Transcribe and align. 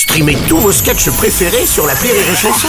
Streamez 0.00 0.38
tous 0.48 0.56
vos 0.56 0.72
sketchs 0.72 1.10
préférés 1.10 1.66
sur 1.66 1.86
la 1.86 1.92
Rire 1.92 2.14
et 2.14 2.34
Chanson. 2.34 2.68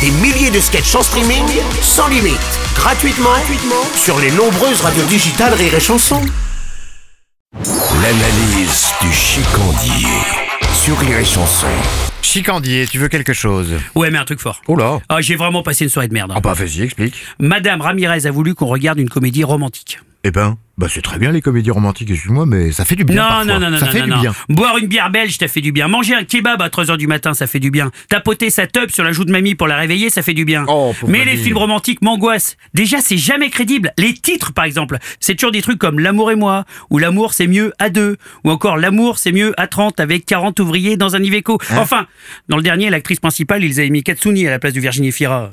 Des 0.00 0.10
milliers 0.22 0.50
de 0.50 0.58
sketchs 0.58 0.94
en 0.94 1.02
streaming, 1.02 1.44
sans 1.82 2.08
limite, 2.08 2.38
gratuitement, 2.74 3.28
gratuitement 3.28 3.84
sur 3.94 4.18
les 4.18 4.30
nombreuses 4.30 4.80
radios 4.80 5.04
digitales 5.04 5.52
Rire 5.52 5.74
et 5.74 5.80
Chanson. 5.80 6.22
L'analyse 8.00 8.86
du 9.02 9.12
chicandier 9.12 10.08
sur 10.72 10.98
Rire 10.98 11.18
et 11.18 11.24
Chanson. 11.26 11.66
Chicandier, 12.22 12.86
tu 12.86 12.96
veux 12.98 13.08
quelque 13.08 13.34
chose? 13.34 13.74
Ouais, 13.94 14.10
mais 14.10 14.16
un 14.16 14.24
truc 14.24 14.40
fort. 14.40 14.62
Oh 14.66 14.74
là 14.74 14.98
Ah, 15.10 15.20
j'ai 15.20 15.36
vraiment 15.36 15.62
passé 15.62 15.84
une 15.84 15.90
soirée 15.90 16.08
de 16.08 16.14
merde. 16.14 16.30
hein. 16.30 16.36
Ah 16.38 16.40
bah 16.40 16.54
vas-y, 16.54 16.80
explique. 16.80 17.16
Madame 17.38 17.82
Ramirez 17.82 18.24
a 18.26 18.30
voulu 18.30 18.54
qu'on 18.54 18.66
regarde 18.68 18.98
une 18.98 19.10
comédie 19.10 19.44
romantique. 19.44 20.00
Eh 20.24 20.30
ben, 20.30 20.56
bah 20.78 20.86
c'est 20.88 21.02
très 21.02 21.18
bien 21.18 21.32
les 21.32 21.40
comédies 21.42 21.70
romantiques, 21.72 22.10
excuse-moi, 22.10 22.46
mais 22.46 22.70
ça 22.72 22.84
fait 22.84 22.94
du 22.96 23.04
bien 23.04 23.22
Non, 23.22 23.28
parfois. 23.28 23.44
non, 23.44 23.60
non, 23.60 23.70
non, 23.72 23.78
Ça 23.78 23.86
non, 23.86 23.92
fait 23.92 23.98
non, 24.00 24.04
du 24.06 24.10
non. 24.12 24.20
bien. 24.20 24.34
Boire 24.48 24.78
une 24.78 24.86
bière 24.86 25.10
belge, 25.10 25.36
ça 25.36 25.48
fait 25.48 25.60
du 25.60 25.72
bien. 25.72 25.88
Manger 25.88 26.14
un 26.14 26.24
kebab 26.24 26.62
à 26.62 26.68
3h 26.68 26.96
du 26.96 27.06
matin, 27.08 27.34
ça 27.34 27.46
fait 27.48 27.58
du 27.58 27.70
bien. 27.72 27.90
Tapoter 28.08 28.48
sa 28.48 28.66
teub 28.68 28.90
sur 28.90 29.02
la 29.04 29.10
joue 29.12 29.24
de 29.24 29.32
mamie 29.32 29.54
pour 29.56 29.66
la 29.66 29.76
réveiller, 29.76 30.10
ça 30.10 30.22
fait 30.22 30.32
du 30.32 30.44
bien. 30.44 30.64
Oh, 30.68 30.94
Mais 31.08 31.24
les 31.24 31.36
films 31.36 31.58
romantiques 31.58 32.02
m'angoissent. 32.02 32.56
Déjà, 32.72 32.98
c'est 33.00 33.16
jamais 33.18 33.50
crédible. 33.50 33.92
Les 33.98 34.14
titres, 34.14 34.52
par 34.52 34.64
exemple, 34.64 34.98
c'est 35.20 35.34
toujours 35.34 35.50
des 35.50 35.60
trucs 35.60 35.78
comme 35.78 35.98
L'amour 35.98 36.30
et 36.30 36.36
moi, 36.36 36.64
ou 36.90 36.98
L'amour 36.98 37.34
c'est 37.34 37.48
mieux 37.48 37.72
à 37.80 37.90
deux, 37.90 38.16
ou 38.44 38.50
encore 38.50 38.76
L'amour 38.76 39.18
c'est 39.18 39.32
mieux 39.32 39.52
à 39.60 39.66
30 39.66 39.98
avec 40.00 40.24
40 40.24 40.58
ouvriers 40.60 40.96
dans 40.96 41.16
un 41.16 41.22
Iveco. 41.22 41.58
Hein 41.70 41.76
Enfin, 41.78 42.06
dans 42.48 42.56
le 42.56 42.62
dernier, 42.62 42.90
l'actrice 42.90 43.18
principale, 43.20 43.62
ils 43.64 43.80
avaient 43.80 43.90
mis 43.90 44.04
Katsuni 44.04 44.46
à 44.46 44.50
la 44.50 44.58
place 44.60 44.72
de 44.72 44.80
Virginie 44.80 45.10
Fira. 45.12 45.50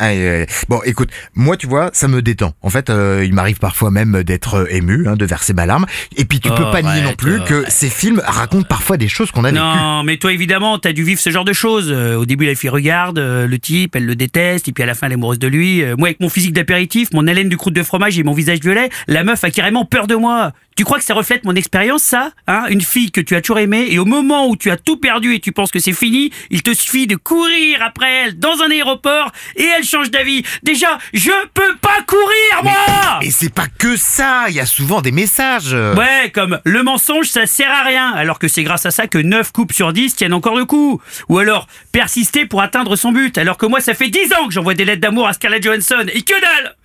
Bon, 0.70 0.80
écoute, 0.86 1.10
moi, 1.34 1.58
tu 1.58 1.66
vois, 1.68 1.90
ça 1.94 2.08
me 2.08 2.22
détend. 2.22 2.54
En 2.62 2.70
fait, 2.70 2.90
euh, 2.92 3.24
il 3.26 3.34
m'arrive 3.34 3.58
parfois 3.58 3.90
même 3.92 4.24
d'être 4.24 4.59
euh, 4.60 4.68
ému, 4.70 5.08
hein, 5.08 5.16
de 5.16 5.26
verser 5.26 5.54
ma 5.54 5.66
larme. 5.66 5.86
Et 6.16 6.26
puis, 6.26 6.40
tu 6.40 6.50
peux 6.50 6.72
pas 6.72 6.82
nier 6.82 7.02
non 7.02 7.14
plus 7.14 7.40
que 7.44 7.54
arrête. 7.54 7.72
ces 7.72 7.90
films 7.90 8.22
racontent 8.26 8.68
parfois 8.68 8.98
des 8.98 9.08
choses 9.08 9.32
qu'on 9.32 9.44
a 9.44 9.52
vécues. 9.52 9.60
Non, 9.60 10.04
mais 10.04 10.18
toi 10.18 10.32
évidemment, 10.34 10.80
t'as 10.80 10.94
dû 10.94 11.04
vivre 11.04 11.20
ce 11.20 11.30
genre 11.30 11.46
de 11.46 11.54
choses. 11.54 11.92
Euh, 11.92 12.16
au 12.16 12.26
début, 12.26 12.46
la 12.46 12.56
fille 12.56 12.70
regarde 12.70 13.20
euh, 13.20 13.48
le 13.48 13.60
type, 13.60 13.96
elle 13.96 14.06
le 14.06 14.16
déteste, 14.16 14.68
et 14.68 14.72
puis 14.72 14.84
à 14.84 14.86
la 14.86 14.94
fin, 14.94 15.08
elle 15.08 15.14
est 15.14 15.16
amoureuse 15.16 15.40
de 15.40 15.48
lui. 15.48 15.82
Euh, 15.82 15.96
moi, 15.98 16.08
avec 16.10 16.20
mon 16.20 16.30
physique 16.30 16.54
d'apéritif, 16.54 17.10
mon 17.14 17.28
haleine 17.28 17.50
du 17.50 17.58
croûte 17.58 17.74
de 17.74 17.84
fromage 17.84 18.18
et 18.18 18.24
mon 18.24 18.34
visage 18.34 18.60
violet, 18.60 18.90
la 19.08 19.24
meuf 19.24 19.44
a 19.44 19.52
carrément 19.52 19.86
peur 19.86 20.08
de 20.08 20.16
moi. 20.16 20.52
Tu 20.76 20.86
crois 20.86 20.98
que 20.98 21.04
ça 21.04 21.14
reflète 21.14 21.44
mon 21.44 21.56
expérience, 21.56 22.04
ça 22.04 22.32
hein? 22.48 22.64
Une 22.70 22.80
fille 22.80 23.12
que 23.12 23.20
tu 23.20 23.36
as 23.36 23.42
toujours 23.42 23.60
aimée, 23.60 23.88
et 23.90 24.00
au 24.00 24.06
moment 24.06 24.48
où 24.48 24.56
tu 24.56 24.72
as 24.72 24.78
tout 24.78 24.96
perdu 24.98 25.34
et 25.34 25.40
tu 25.40 25.52
penses 25.52 25.72
que 25.72 25.80
c'est 25.80 25.94
fini, 25.94 26.32
il 26.50 26.64
te 26.64 26.74
suffit 26.74 27.06
de 27.06 27.18
courir 27.18 27.82
après 27.86 28.10
elle 28.10 28.40
dans 28.40 28.62
un 28.62 28.72
aéroport, 28.72 29.32
et 29.58 29.66
elle 29.78 29.84
change 29.84 30.10
d'avis. 30.10 30.44
Déjà, 30.64 30.98
je 31.14 31.32
peux 31.54 31.76
pas 31.82 32.02
courir, 32.08 32.64
moi 32.64 33.20
Et 33.22 33.32
c'est 33.32 33.54
pas 33.54 33.68
que 33.68 33.98
ça, 33.98 34.49
il 34.50 34.56
y 34.56 34.60
a 34.60 34.66
souvent 34.66 35.02
des 35.02 35.12
messages. 35.12 35.74
Ouais, 35.74 36.32
comme 36.34 36.60
le 36.64 36.84
mensonge, 36.84 37.28
ça 37.28 37.46
sert 37.46 37.72
à 37.72 37.84
rien, 37.84 38.12
alors 38.12 38.40
que 38.40 38.48
c'est 38.48 38.64
grâce 38.64 38.86
à 38.86 38.92
ça 38.92 39.08
que 39.08 39.18
9 39.18 39.52
coupes 39.52 39.74
sur 39.74 39.94
10 39.94 40.16
tiennent 40.16 40.34
encore 40.34 40.58
le 40.58 40.66
coup. 40.66 41.02
Ou 41.30 41.40
alors, 41.40 41.68
persister 41.92 42.46
pour 42.46 42.62
atteindre 42.62 42.96
son 42.96 43.12
but, 43.12 43.38
alors 43.38 43.58
que 43.58 43.66
moi, 43.66 43.80
ça 43.80 43.94
fait 43.94 44.10
10 44.10 44.34
ans 44.34 44.48
que 44.48 44.54
j'envoie 44.54 44.74
des 44.74 44.86
lettres 44.86 45.02
d'amour 45.02 45.28
à 45.28 45.34
Scarlett 45.34 45.64
Johansson, 45.64 46.06
et 46.14 46.22
que 46.22 46.34
dalle 46.34 46.76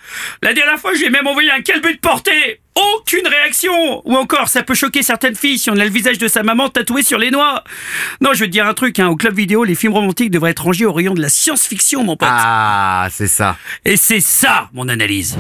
La 0.43 0.53
dernière 0.53 0.79
fois, 0.79 0.93
je 0.95 1.01
lui 1.01 1.07
ai 1.07 1.11
même 1.11 1.27
envoyé 1.27 1.51
un 1.51 1.63
quel 1.63 1.81
but 1.81 2.01
porté 2.01 2.61
aucune 2.75 3.27
réaction 3.27 4.03
Ou 4.05 4.17
encore, 4.17 4.49
ça 4.49 4.63
peut 4.63 4.75
choquer 4.75 5.03
certaines 5.03 5.37
filles 5.37 5.59
si 5.59 5.71
on 5.71 5.77
a 5.77 5.85
le 5.85 5.91
visage 5.91 6.19
de 6.19 6.29
sa 6.29 6.43
maman 6.43 6.69
tatoué 6.69 7.03
sur 7.03 7.19
les 7.19 7.31
noix 7.31 7.63
Non, 8.21 8.31
je 8.35 8.41
vais 8.41 8.47
te 8.47 8.51
dire 8.51 8.67
un 8.67 8.75
truc, 8.75 8.99
hein, 8.99 9.09
au 9.09 9.17
club 9.17 9.35
vidéo, 9.35 9.65
les 9.65 9.75
films 9.75 9.93
romantiques 9.93 10.31
devraient 10.31 10.51
être 10.51 10.65
rangés 10.65 10.87
au 10.87 10.93
rayon 10.93 11.15
de 11.15 11.23
la 11.23 11.29
science-fiction, 11.29 12.03
mon 12.03 12.17
pote. 12.17 12.29
Ah, 12.31 13.09
c'est 13.13 13.29
ça. 13.29 13.57
Et 13.85 13.97
c'est 13.97 14.21
ça, 14.21 14.69
mon 14.73 14.89
analyse. 14.89 15.37